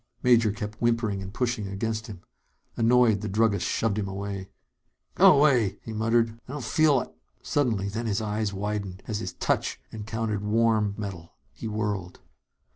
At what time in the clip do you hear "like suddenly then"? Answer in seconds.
6.97-8.07